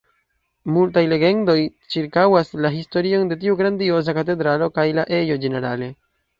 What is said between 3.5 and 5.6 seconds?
grandioza katedralo, kaj la ejo